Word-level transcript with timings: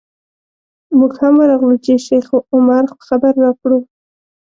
موږ 0.97 1.13
هم 1.21 1.33
ورغلو 1.41 1.77
چې 1.85 1.93
شیخ 2.05 2.27
عمر 2.53 2.83
خبر 3.07 3.33
راکړو. 3.43 3.79